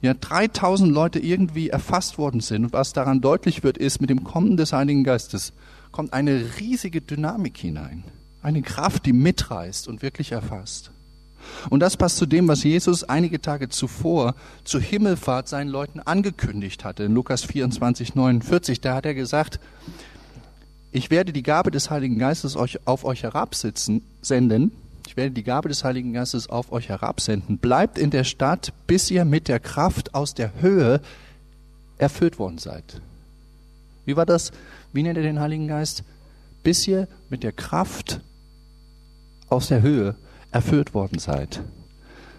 [0.00, 2.66] Ja, 3000 Leute irgendwie erfasst worden sind.
[2.66, 5.52] Und was daran deutlich wird, ist, mit dem Kommen des Heiligen Geistes
[5.90, 8.04] kommt eine riesige Dynamik hinein.
[8.42, 10.92] Eine Kraft, die mitreißt und wirklich erfasst.
[11.70, 14.34] Und das passt zu dem, was Jesus einige Tage zuvor
[14.64, 17.04] zur Himmelfahrt seinen Leuten angekündigt hatte.
[17.04, 19.58] In Lukas 24, 49, da hat er gesagt,
[20.92, 24.72] ich werde die Gabe des Heiligen Geistes auf euch herabsitzen, senden.
[25.08, 27.56] Ich werde die Gabe des Heiligen Geistes auf euch herabsenden.
[27.56, 31.00] Bleibt in der Stadt, bis ihr mit der Kraft aus der Höhe
[31.96, 33.00] erfüllt worden seid.
[34.04, 34.52] Wie war das?
[34.92, 36.04] Wie nennt ihr den Heiligen Geist?
[36.62, 38.20] Bis ihr mit der Kraft
[39.48, 40.14] aus der Höhe
[40.50, 41.62] erfüllt worden seid.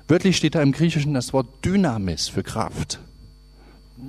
[0.07, 2.99] Wörtlich steht da im Griechischen das Wort Dynamis für Kraft.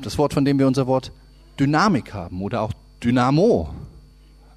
[0.02, 1.12] Das Wort, von dem wir unser Wort
[1.58, 3.70] Dynamik haben oder auch Dynamo,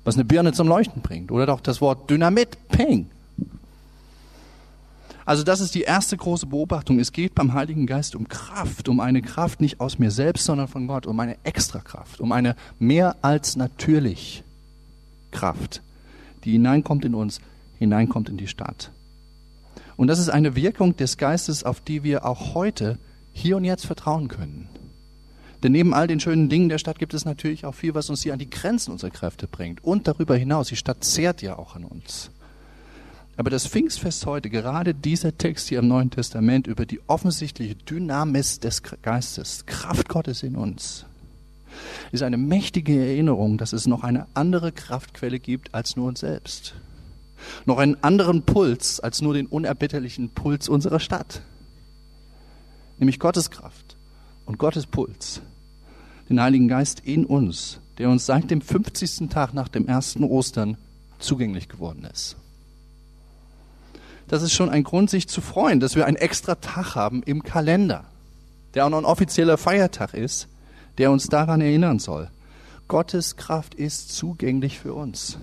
[0.04, 1.32] was eine Birne zum Leuchten bringt.
[1.32, 3.10] Oder doch das Wort Dynamit, Ping.
[5.26, 7.00] Also das ist die erste große Beobachtung.
[7.00, 10.68] Es geht beim Heiligen Geist um Kraft, um eine Kraft nicht aus mir selbst, sondern
[10.68, 14.44] von Gott, um eine Extrakraft, um eine mehr als natürlich
[15.32, 15.82] Kraft,
[16.44, 17.40] die hineinkommt in uns,
[17.80, 18.92] hineinkommt in die Stadt.
[19.96, 22.98] Und das ist eine Wirkung des Geistes, auf die wir auch heute,
[23.32, 24.68] hier und jetzt vertrauen können.
[25.64, 28.22] Denn neben all den schönen Dingen der Stadt gibt es natürlich auch viel, was uns
[28.22, 29.84] hier an die Grenzen unserer Kräfte bringt.
[29.84, 32.32] Und darüber hinaus, die Stadt zehrt ja auch an uns.
[33.36, 38.60] Aber das Pfingstfest heute, gerade dieser Text hier im Neuen Testament über die offensichtliche Dynamis
[38.60, 41.06] des Geistes, Kraft Gottes in uns,
[42.12, 46.76] ist eine mächtige Erinnerung, dass es noch eine andere Kraftquelle gibt als nur uns selbst
[47.66, 51.42] noch einen anderen Puls als nur den unerbitterlichen Puls unserer Stadt.
[52.98, 53.98] Nämlich Gottes Kraft
[54.46, 55.42] und Gottes Puls.
[56.30, 59.30] Den Heiligen Geist in uns, der uns seit dem 50.
[59.30, 60.78] Tag nach dem ersten Ostern
[61.20, 62.38] zugänglich geworden ist.
[64.34, 67.44] Das ist schon ein Grund, sich zu freuen, dass wir einen extra Tag haben im
[67.44, 68.06] Kalender,
[68.74, 70.48] der auch noch ein offizieller Feiertag ist,
[70.98, 72.32] der uns daran erinnern soll.
[72.88, 75.38] Gottes Kraft ist zugänglich für uns.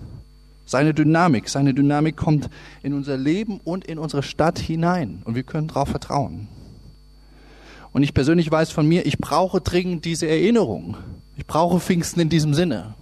[0.67, 2.51] Seine Dynamik, seine Dynamik kommt
[2.83, 6.49] in unser Leben und in unsere Stadt hinein und wir können darauf vertrauen.
[7.93, 10.97] Und ich persönlich weiß von mir, ich brauche dringend diese Erinnerung.
[11.37, 12.97] Ich brauche Pfingsten in diesem Sinne.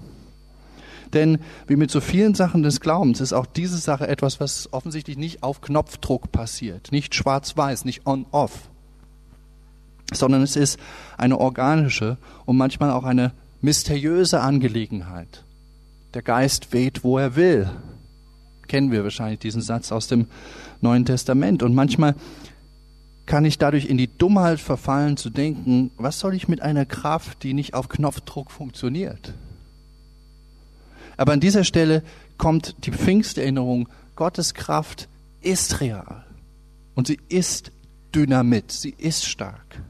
[1.13, 5.17] Denn wie mit so vielen Sachen des Glaubens ist auch diese Sache etwas, was offensichtlich
[5.17, 8.69] nicht auf Knopfdruck passiert, nicht schwarz-weiß, nicht on-off,
[10.13, 10.79] sondern es ist
[11.17, 15.45] eine organische und manchmal auch eine mysteriöse Angelegenheit.
[16.15, 17.69] Der Geist weht, wo er will.
[18.67, 20.27] Kennen wir wahrscheinlich diesen Satz aus dem
[20.81, 21.63] Neuen Testament.
[21.63, 22.15] Und manchmal
[23.27, 27.43] kann ich dadurch in die Dummheit verfallen zu denken, was soll ich mit einer Kraft,
[27.43, 29.35] die nicht auf Knopfdruck funktioniert?
[31.19, 32.03] Aber an dieser Stelle
[32.39, 35.09] kommt die Pfingsterinnerung, Gottes Kraft
[35.43, 36.25] ist real
[36.95, 37.73] und sie ist
[38.15, 39.83] Dynamit, sie ist stark.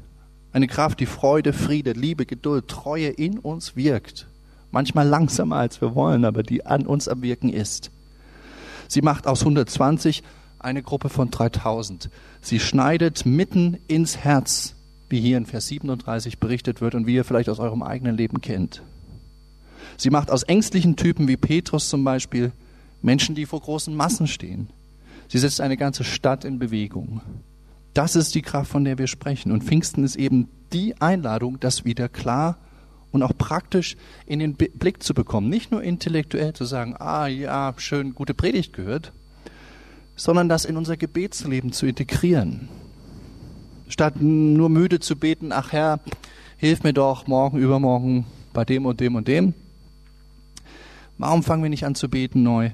[0.53, 4.27] Eine Kraft, die Freude, Friede, Liebe, Geduld, Treue in uns wirkt.
[4.71, 7.91] Manchmal langsamer als wir wollen, aber die an uns am Wirken ist.
[8.89, 10.23] Sie macht aus 120
[10.59, 12.11] eine Gruppe von 3000.
[12.41, 14.75] Sie schneidet mitten ins Herz,
[15.11, 18.41] wie hier in Vers 37 berichtet wird und wie ihr vielleicht aus eurem eigenen Leben
[18.41, 18.83] kennt.
[19.99, 22.53] Sie macht aus ängstlichen Typen wie Petrus zum Beispiel
[23.03, 24.71] Menschen, die vor großen Massen stehen.
[25.27, 27.21] Sie setzt eine ganze Stadt in Bewegung.
[27.95, 29.51] Das ist die Kraft, von der wir sprechen.
[29.51, 32.59] Und Pfingsten ist eben die Einladung, das wieder klar
[33.11, 35.49] und auch praktisch in den Blick zu bekommen.
[35.49, 39.13] Nicht nur intellektuell zu sagen, ah ja, schön, gute Predigt gehört,
[40.15, 42.69] sondern das in unser Gebetsleben zu integrieren.
[43.89, 45.99] Statt nur müde zu beten, ach Herr,
[46.57, 49.55] hilf mir doch morgen, übermorgen bei dem und dem und dem,
[51.19, 52.71] Warum fangen wir nicht an zu beten neu?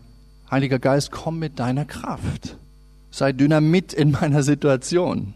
[0.51, 2.57] Heiliger Geist, komm mit deiner Kraft.
[3.11, 5.33] Sei Dynamit in meiner Situation.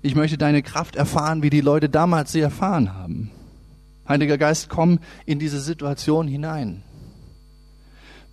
[0.00, 3.30] Ich möchte deine Kraft erfahren, wie die Leute damals sie erfahren haben.
[4.08, 6.82] Heiliger Geist, komm in diese Situation hinein.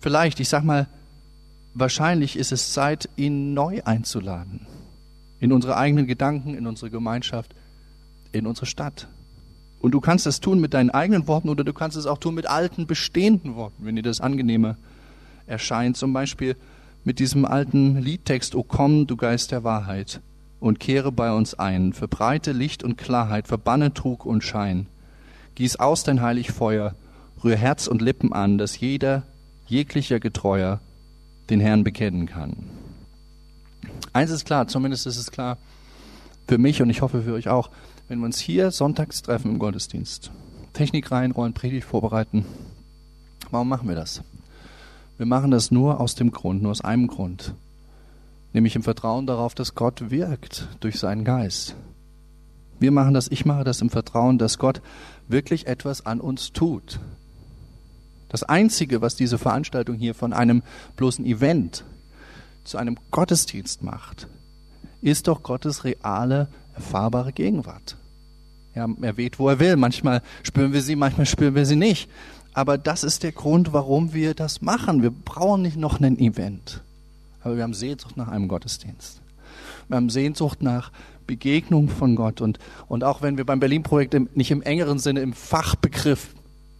[0.00, 0.86] Vielleicht, ich sag mal,
[1.74, 4.66] wahrscheinlich ist es Zeit, ihn neu einzuladen.
[5.40, 7.54] In unsere eigenen Gedanken, in unsere Gemeinschaft,
[8.32, 9.08] in unsere Stadt.
[9.80, 12.34] Und du kannst das tun mit deinen eigenen Worten oder du kannst es auch tun
[12.34, 14.76] mit alten, bestehenden Worten, wenn dir das angenehmer
[15.46, 15.96] erscheint.
[15.96, 16.56] Zum Beispiel
[17.04, 20.20] mit diesem alten Liedtext, O komm, du Geist der Wahrheit,
[20.60, 24.86] und kehre bei uns ein, verbreite Licht und Klarheit, verbanne Trug und Schein.
[25.54, 26.94] Gieß aus dein heilig Feuer,
[27.44, 29.22] rühr Herz und Lippen an, dass jeder,
[29.66, 30.80] jeglicher Getreuer,
[31.50, 32.56] den Herrn bekennen kann.
[34.12, 35.56] Eins ist klar, zumindest ist es klar
[36.46, 37.70] für mich und ich hoffe für euch auch,
[38.08, 40.30] wenn wir uns hier sonntags treffen im Gottesdienst,
[40.72, 42.46] Technik reinrollen, Predigt vorbereiten,
[43.50, 44.22] warum machen wir das?
[45.18, 47.54] Wir machen das nur aus dem Grund, nur aus einem Grund,
[48.52, 51.74] nämlich im Vertrauen darauf, dass Gott wirkt durch seinen Geist.
[52.80, 54.80] Wir machen das, ich mache das im Vertrauen, dass Gott
[55.26, 57.00] wirklich etwas an uns tut.
[58.28, 60.62] Das Einzige, was diese Veranstaltung hier von einem
[60.96, 61.84] bloßen Event
[62.64, 64.28] zu einem Gottesdienst macht,
[65.00, 67.96] ist doch Gottes reale, erfahrbare Gegenwart.
[68.74, 69.76] Ja, er weht, wo er will.
[69.76, 72.08] Manchmal spüren wir sie, manchmal spüren wir sie nicht.
[72.54, 75.02] Aber das ist der Grund, warum wir das machen.
[75.02, 76.82] Wir brauchen nicht noch ein Event.
[77.42, 79.20] Aber wir haben Sehnsucht nach einem Gottesdienst.
[79.88, 80.92] Wir haben Sehnsucht nach
[81.26, 82.40] Begegnung von Gott.
[82.40, 86.34] Und, und auch wenn wir beim Berlin-Projekt nicht im engeren Sinne, im Fachbegriff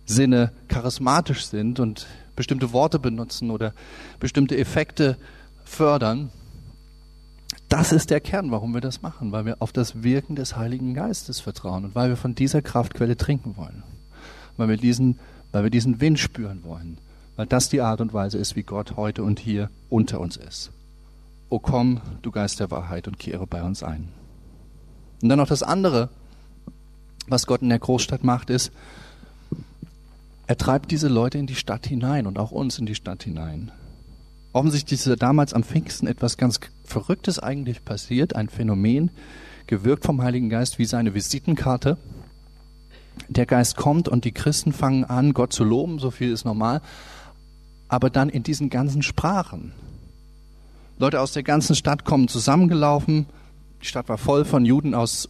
[0.07, 3.75] Sinne charismatisch sind und bestimmte Worte benutzen oder
[4.21, 5.17] bestimmte Effekte
[5.65, 6.31] fördern,
[7.69, 10.95] das ist der Kern, warum wir das machen, weil wir auf das Wirken des Heiligen
[10.95, 13.83] Geistes vertrauen und weil wir von dieser Kraftquelle trinken wollen,
[14.57, 15.19] weil wir diesen,
[15.53, 16.99] weil wir diesen Wind spüren wollen,
[17.37, 20.71] weil das die Art und Weise ist, wie Gott heute und hier unter uns ist.
[21.51, 24.09] O komm, du Geist der Wahrheit, und kehre bei uns ein.
[25.23, 26.11] Und dann noch das andere,
[27.27, 28.73] was Gott in der Großstadt macht, ist,
[30.47, 33.71] er treibt diese Leute in die Stadt hinein und auch uns in die Stadt hinein.
[34.53, 39.11] Offensichtlich ist damals am Pfingsten etwas ganz Verrücktes eigentlich passiert, ein Phänomen,
[39.67, 41.99] gewirkt vom Heiligen Geist wie seine Visitenkarte.
[43.29, 46.81] Der Geist kommt und die Christen fangen an, Gott zu loben, so viel ist normal,
[47.89, 49.73] aber dann in diesen ganzen Sprachen.
[50.99, 53.27] Leute aus der ganzen Stadt kommen zusammengelaufen,
[53.83, 55.29] die Stadt war voll von Juden aus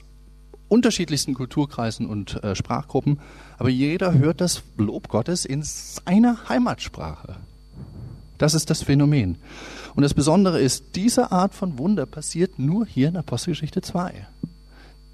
[0.68, 3.20] unterschiedlichsten Kulturkreisen und äh, Sprachgruppen,
[3.58, 7.36] aber jeder hört das Lob Gottes in seiner Heimatsprache.
[8.38, 9.36] Das ist das Phänomen.
[9.94, 14.26] Und das Besondere ist, diese Art von Wunder passiert nur hier in Apostelgeschichte 2.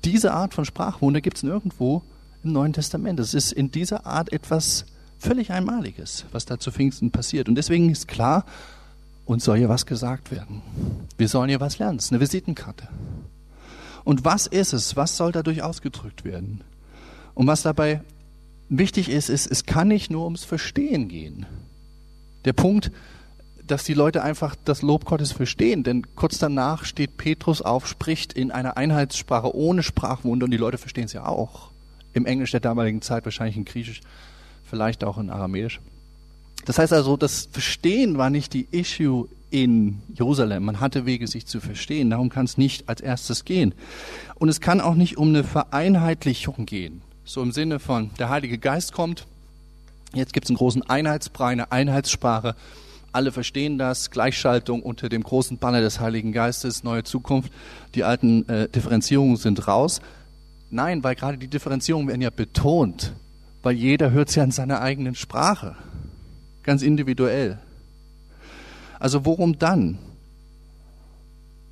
[0.05, 2.03] Diese Art von Sprachwunder gibt es nirgendwo
[2.45, 3.19] im Neuen Testament.
[3.19, 4.85] Es ist in dieser Art etwas
[5.19, 7.49] völlig Einmaliges, was da zu Pfingsten passiert.
[7.49, 8.45] Und deswegen ist klar,
[9.25, 10.61] uns soll hier was gesagt werden.
[11.17, 11.99] Wir sollen hier was lernen.
[11.99, 12.89] Es ist eine Visitenkarte.
[14.05, 14.97] Und was ist es?
[14.97, 16.61] Was soll dadurch ausgedrückt werden?
[17.33, 18.03] Und was dabei
[18.69, 21.47] wichtig ist, ist, es kann nicht nur ums Verstehen gehen.
[22.45, 22.91] Der Punkt,
[23.67, 25.83] dass die Leute einfach das Lob Gottes verstehen.
[25.83, 30.79] Denn kurz danach steht Petrus auf, spricht in einer Einheitssprache ohne Sprachwunde und die Leute
[30.79, 31.71] verstehen es ja auch.
[32.13, 34.01] Im Englisch der damaligen Zeit, wahrscheinlich in Griechisch,
[34.65, 35.81] vielleicht auch in Aramäisch.
[36.67, 40.65] Das heißt also, das Verstehen war nicht die Issue in Jerusalem.
[40.65, 42.11] Man hatte Wege, sich zu verstehen.
[42.11, 43.75] Darum kann es nicht als erstes gehen.
[44.37, 47.03] Und es kann auch nicht um eine Vereinheitlichung gehen.
[47.25, 49.27] So im Sinne von, der Heilige Geist kommt,
[50.15, 52.55] jetzt gibt es einen großen Einheitsbrei, eine Einheitssprache.
[53.13, 57.53] Alle verstehen das, Gleichschaltung unter dem großen Banner des Heiligen Geistes, neue Zukunft.
[57.95, 60.01] Die alten äh, Differenzierungen sind raus.
[60.71, 63.13] Nein, weil gerade die Differenzierungen werden ja betont,
[63.63, 65.77] weil jeder hört es ja in seiner eigenen Sprache
[66.65, 67.59] ganz individuell.
[68.99, 69.99] Also worum dann?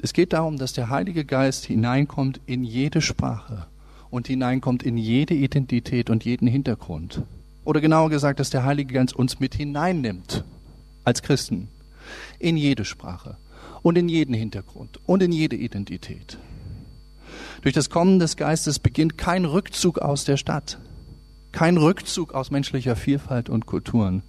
[0.01, 3.67] Es geht darum, dass der Heilige Geist hineinkommt in jede Sprache
[4.11, 7.23] und hineinkommt in jede Identität und jeden Hintergrund.
[7.65, 10.45] Oder genauer gesagt, dass der Heilige Geist uns mit hineinnimmt
[11.05, 11.69] als Christen
[12.39, 13.37] in jede Sprache
[13.83, 16.39] und in jeden Hintergrund und in jede Identität.
[17.63, 20.79] Durch das Kommen des Geistes beginnt kein Rückzug aus der Stadt,
[21.53, 24.23] kein Rückzug aus menschlicher Vielfalt und Kulturen,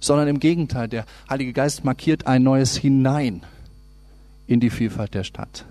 [0.00, 3.42] sondern im Gegenteil, der Heilige Geist markiert ein neues Hinein
[4.46, 5.64] in die Vielfalt der Stadt.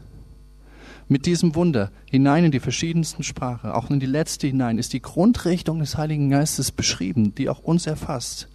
[1.12, 5.02] Mit diesem Wunder hinein in die verschiedensten Sprachen, auch in die letzte hinein, ist die
[5.02, 8.48] Grundrichtung des Heiligen Geistes beschrieben, die auch uns erfasst.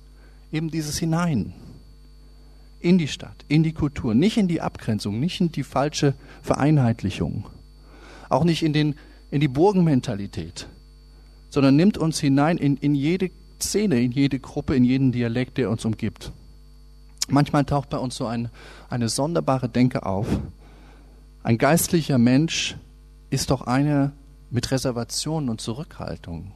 [0.51, 1.53] Eben dieses Hinein
[2.81, 7.45] in die Stadt, in die Kultur, nicht in die Abgrenzung, nicht in die falsche Vereinheitlichung,
[8.31, 8.95] auch nicht in, den,
[9.31, 10.67] in die Burgenmentalität,
[11.51, 15.69] sondern nimmt uns hinein in, in jede Szene, in jede Gruppe, in jeden Dialekt, der
[15.69, 16.33] uns umgibt.
[17.29, 18.49] Manchmal taucht bei uns so ein,
[18.89, 20.27] eine sonderbare Denke auf.
[21.47, 22.77] Ein geistlicher Mensch
[23.31, 24.11] ist doch einer
[24.51, 26.51] mit Reservationen und Zurückhaltung,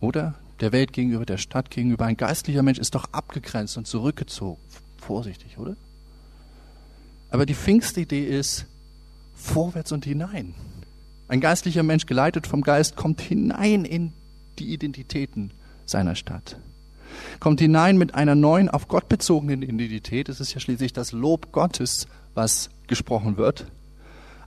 [0.00, 0.36] oder?
[0.60, 2.06] Der Welt gegenüber, der Stadt gegenüber.
[2.06, 4.58] Ein geistlicher Mensch ist doch abgegrenzt und zurückgezogen.
[4.96, 5.76] Vorsichtig, oder?
[7.28, 8.64] Aber die Pfingstidee ist
[9.34, 10.54] vorwärts und hinein.
[11.28, 14.14] Ein geistlicher Mensch, geleitet vom Geist, kommt hinein in
[14.58, 15.50] die Identitäten
[15.84, 16.56] seiner Stadt.
[17.38, 20.30] Kommt hinein mit einer neuen, auf Gott bezogenen Identität.
[20.30, 23.66] Es ist ja schließlich das Lob Gottes, was gesprochen wird.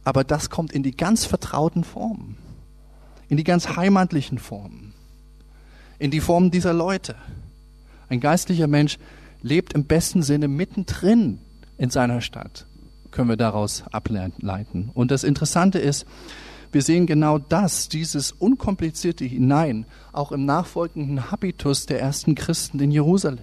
[0.05, 2.37] Aber das kommt in die ganz vertrauten Formen,
[3.27, 4.93] in die ganz heimatlichen Formen,
[5.99, 7.15] in die Formen dieser Leute.
[8.07, 8.97] Ein geistlicher Mensch
[9.41, 11.39] lebt im besten Sinne mittendrin
[11.77, 12.67] in seiner Stadt,
[13.11, 14.91] können wir daraus ableiten.
[14.93, 16.05] Und das Interessante ist,
[16.71, 22.91] wir sehen genau das, dieses unkomplizierte hinein, auch im nachfolgenden Habitus der ersten Christen in
[22.91, 23.39] Jerusalem.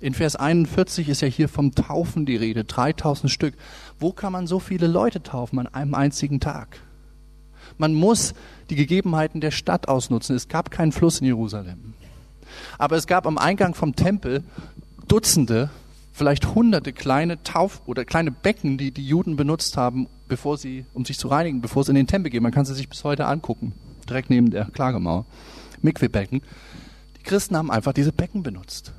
[0.00, 3.54] In Vers 41 ist ja hier vom Taufen die Rede, 3000 Stück.
[4.00, 6.80] Wo kann man so viele Leute taufen an einem einzigen Tag?
[7.76, 8.34] Man muss
[8.70, 10.34] die Gegebenheiten der Stadt ausnutzen.
[10.34, 11.94] Es gab keinen Fluss in Jerusalem.
[12.78, 14.42] Aber es gab am Eingang vom Tempel
[15.06, 15.70] Dutzende,
[16.12, 21.04] vielleicht hunderte kleine Tauf- oder kleine Becken, die die Juden benutzt haben, bevor sie, um
[21.04, 22.42] sich zu reinigen, bevor sie in den Tempel gehen.
[22.42, 23.72] Man kann sie sich bis heute angucken,
[24.08, 25.26] direkt neben der Klagemauer.
[25.82, 26.42] Mikwebecken.
[27.18, 28.92] Die Christen haben einfach diese Becken benutzt.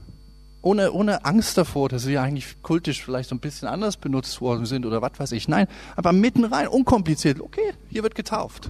[0.63, 4.65] Ohne, ohne Angst davor, dass sie eigentlich kultisch vielleicht so ein bisschen anders benutzt worden
[4.65, 5.47] sind oder was weiß ich.
[5.47, 7.41] Nein, aber mitten rein, unkompliziert.
[7.41, 8.69] Okay, hier wird getauft.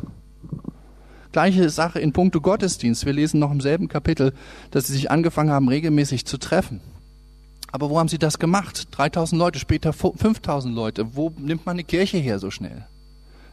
[1.33, 3.05] Gleiche Sache in puncto Gottesdienst.
[3.05, 4.33] Wir lesen noch im selben Kapitel,
[4.71, 6.81] dass sie sich angefangen haben, regelmäßig zu treffen.
[7.71, 8.87] Aber wo haben sie das gemacht?
[8.91, 11.15] 3000 Leute, später 5000 Leute.
[11.15, 12.85] Wo nimmt man eine Kirche her so schnell?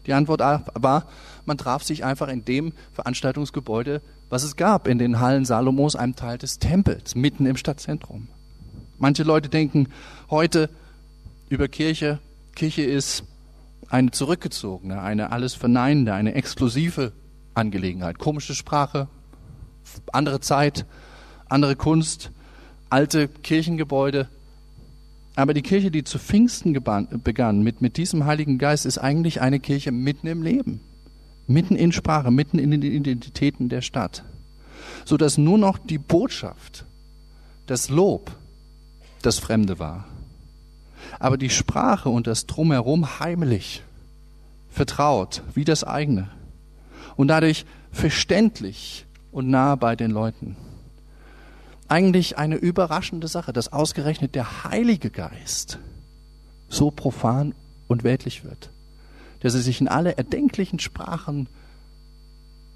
[0.07, 1.07] Die Antwort war,
[1.45, 6.17] man traf sich einfach in dem Veranstaltungsgebäude, was es gab, in den Hallen Salomos, einem
[6.17, 8.29] Teil des Tempels, mitten im Stadtzentrum.
[8.99, 9.89] Manche Leute denken
[10.31, 10.71] heute
[11.49, 12.19] über Kirche,
[12.55, 13.25] Kirche ist
[13.89, 17.13] eine zurückgezogene, eine alles verneinende, eine exklusive
[17.55, 18.19] Angelegenheit.
[18.19, 19.09] Komische Sprache,
[20.13, 20.85] andere Zeit,
[21.49, 22.31] andere Kunst,
[22.91, 24.29] alte Kirchengebäude.
[25.37, 29.61] Aber die Kirche, die zu Pfingsten begann, mit, mit diesem Heiligen Geist, ist eigentlich eine
[29.61, 30.81] Kirche mitten im Leben,
[31.49, 34.23] mitten in Sprache, mitten in den Identitäten der Stadt.
[35.05, 36.85] Sodass nur noch die Botschaft,
[37.67, 38.31] das Lob,
[39.23, 40.07] das Fremde war.
[41.19, 43.83] Aber die Sprache und das Drumherum heimlich,
[44.71, 46.29] vertraut, wie das eigene.
[47.17, 50.57] Und dadurch verständlich und nah bei den Leuten
[51.89, 55.79] eigentlich eine überraschende Sache, dass ausgerechnet der Heilige Geist
[56.69, 57.55] so profan
[57.89, 58.71] und weltlich wird,
[59.41, 61.49] dass er sich in alle erdenklichen Sprachen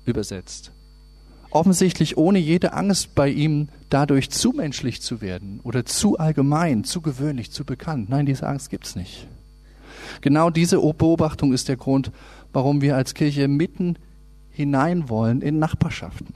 [0.04, 0.72] übersetzt.
[1.50, 7.02] Offensichtlich ohne jede Angst bei ihm dadurch zu menschlich zu werden oder zu allgemein, zu
[7.02, 8.08] gewöhnlich, zu bekannt.
[8.08, 9.26] Nein, diese Angst gibt's nicht.
[10.22, 12.10] Genau diese Beobachtung ist der Grund,
[12.52, 13.96] warum wir als Kirche mitten
[14.50, 16.34] hinein wollen in Nachbarschaften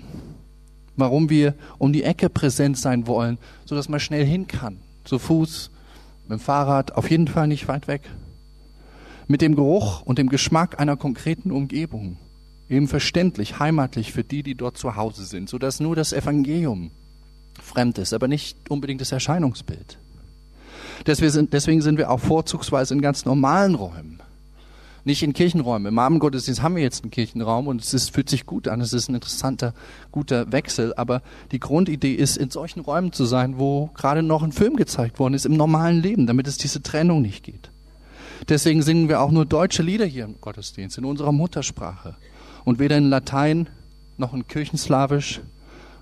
[0.96, 5.18] warum wir um die Ecke präsent sein wollen, so dass man schnell hin kann, zu
[5.18, 5.70] Fuß,
[6.28, 8.02] Mit dem Fahrrad auf jeden Fall nicht weit weg.
[9.28, 12.18] Mit dem Geruch und dem Geschmack einer konkreten Umgebung.
[12.68, 16.90] Eben verständlich, heimatlich für die, die dort zu Hause sind, sodass nur das Evangelium
[17.60, 19.98] fremd ist, aber nicht unbedingt das Erscheinungsbild.
[21.06, 24.20] Deswegen sind wir auch vorzugsweise in ganz normalen Räumen
[25.06, 25.86] nicht in Kirchenräumen.
[25.86, 28.80] Im Abendgottesdienst haben wir jetzt einen Kirchenraum und es ist, fühlt sich gut an.
[28.80, 29.72] Es ist ein interessanter,
[30.10, 30.92] guter Wechsel.
[30.96, 31.22] Aber
[31.52, 35.34] die Grundidee ist, in solchen Räumen zu sein, wo gerade noch ein Film gezeigt worden
[35.34, 37.70] ist im normalen Leben, damit es diese Trennung nicht geht.
[38.48, 42.16] Deswegen singen wir auch nur deutsche Lieder hier im Gottesdienst, in unserer Muttersprache.
[42.64, 43.68] Und weder in Latein
[44.18, 45.40] noch in Kirchenslawisch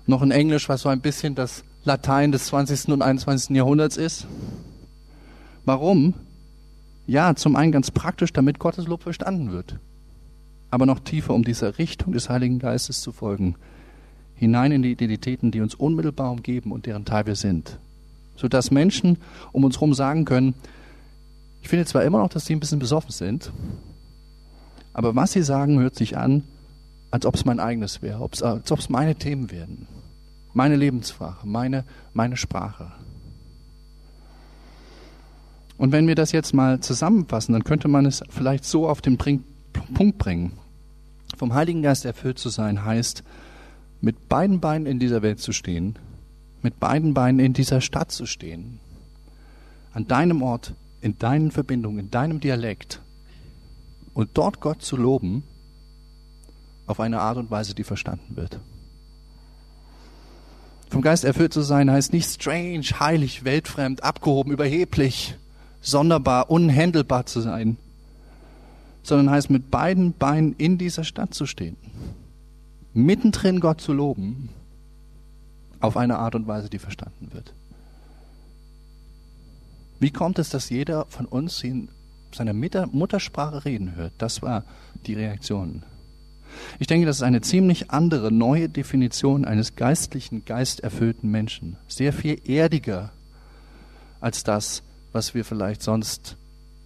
[0.07, 2.89] noch in Englisch, was so ein bisschen das Latein des 20.
[2.89, 3.55] und 21.
[3.55, 4.27] Jahrhunderts ist.
[5.65, 6.13] Warum?
[7.07, 9.77] Ja, zum einen ganz praktisch, damit Gottes Lob verstanden wird.
[10.71, 13.55] Aber noch tiefer, um dieser Richtung des Heiligen Geistes zu folgen.
[14.35, 17.79] Hinein in die Identitäten, die uns unmittelbar umgeben und deren Teil wir sind.
[18.35, 19.17] Sodass Menschen
[19.51, 20.55] um uns herum sagen können,
[21.65, 23.51] ich finde zwar immer noch, dass sie ein bisschen besoffen sind,
[24.93, 26.43] aber was sie sagen, hört sich an,
[27.09, 29.87] als ob es mein eigenes wäre, als ob es meine Themen werden.
[30.53, 32.91] Meine Lebensfrage, meine, meine Sprache.
[35.79, 39.17] Und wenn wir das jetzt mal zusammenfassen, dann könnte man es vielleicht so auf den
[39.17, 40.51] Punkt bringen.
[41.35, 43.23] Vom Heiligen Geist erfüllt zu sein heißt,
[44.01, 45.97] mit beiden Beinen in dieser Welt zu stehen,
[46.61, 48.79] mit beiden Beinen in dieser Stadt zu stehen,
[49.93, 50.75] an deinem Ort,
[51.05, 52.99] in deinen Verbindungen, in deinem Dialekt
[54.15, 55.43] und dort Gott zu loben,
[56.87, 58.59] auf eine Art und Weise, die verstanden wird.
[60.89, 65.35] Vom Geist erfüllt zu sein heißt nicht strange, heilig, weltfremd, abgehoben, überheblich,
[65.79, 67.77] sonderbar, unhändelbar zu sein,
[69.03, 71.77] sondern heißt mit beiden Beinen in dieser Stadt zu stehen,
[72.95, 74.49] mittendrin Gott zu loben,
[75.81, 77.53] auf eine Art und Weise, die verstanden wird.
[79.99, 81.89] Wie kommt es, dass jeder von uns in
[82.33, 84.13] seiner Muttersprache reden hört?
[84.17, 84.63] Das war
[85.05, 85.83] die Reaktion.
[86.79, 91.77] Ich denke, das ist eine ziemlich andere, neue Definition eines geistlichen, geisterfüllten Menschen.
[91.87, 93.11] Sehr viel erdiger
[94.19, 96.37] als das, was wir vielleicht sonst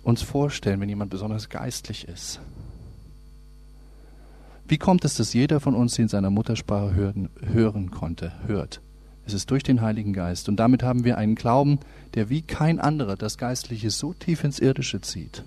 [0.04, 2.40] uns vorstellen, wenn jemand besonders geistlich ist.
[4.68, 8.82] Wie kommt es, dass jeder von uns in seiner Muttersprache hören, hören konnte, hört?
[9.30, 10.50] Es ist durch den Heiligen Geist.
[10.50, 11.78] Und damit haben wir einen Glauben,
[12.16, 15.44] der wie kein anderer das Geistliche so tief ins Irdische zieht.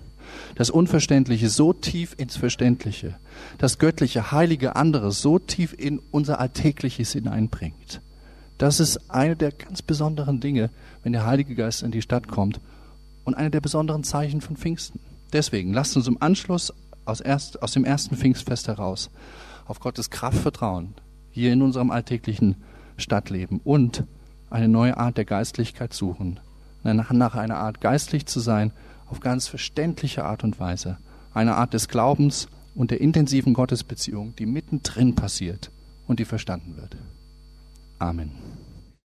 [0.55, 3.15] Das Unverständliche so tief ins Verständliche.
[3.57, 7.99] Das Göttliche, Heilige, andere so tief in unser Alltägliches hineinbringt.
[8.57, 10.69] Das ist eine der ganz besonderen Dinge,
[11.03, 12.61] wenn der Heilige Geist in die Stadt kommt
[13.25, 15.01] und eine der besonderen Zeichen von Pfingsten.
[15.33, 16.71] Deswegen lasst uns im Anschluss
[17.03, 19.09] aus, erst, aus dem ersten Pfingstfest heraus
[19.65, 20.93] auf Gottes Kraft vertrauen,
[21.31, 22.55] hier in unserem alltäglichen
[22.97, 24.03] Stadtleben und
[24.49, 26.39] eine neue Art der Geistlichkeit suchen,
[26.83, 28.71] nach, einer Art geistlich zu sein,
[29.09, 30.97] auf ganz verständliche Art und Weise,
[31.33, 35.71] eine Art des Glaubens und der intensiven Gottesbeziehung, die mittendrin passiert
[36.07, 36.95] und die verstanden wird.
[37.99, 38.31] Amen.